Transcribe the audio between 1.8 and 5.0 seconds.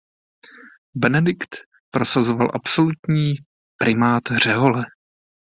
prosazoval absolutní primát řehole.